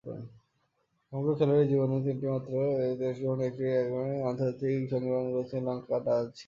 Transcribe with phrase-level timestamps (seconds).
[1.13, 2.51] সমগ্র খেলোয়াড়ী জীবনে তিনটিমাত্র
[2.99, 6.37] টেস্ট ও এগারোটি একদিনের আন্তর্জাতিকে অংশগ্রহণ করেছেন লঙ্কা ডি সিলভা।